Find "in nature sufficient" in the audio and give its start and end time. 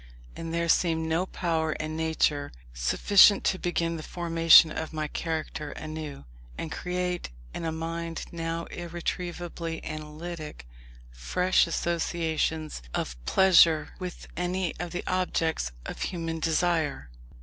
1.73-3.43